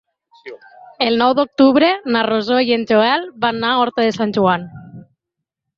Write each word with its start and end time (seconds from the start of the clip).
El 1.07 1.19
nou 1.23 1.35
d'octubre 1.39 1.91
na 2.15 2.25
Rosó 2.31 2.59
i 2.71 2.75
en 2.79 2.89
Joel 2.93 3.29
van 3.47 3.65
a 3.71 3.79
Horta 3.83 4.09
de 4.11 4.19
Sant 4.21 4.35
Joan. 4.41 4.71